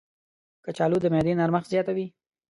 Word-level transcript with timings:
کچالو 0.65 0.97
د 1.01 1.05
معدې 1.13 1.33
نرمښت 1.39 1.69
زیاتوي. 1.73 2.07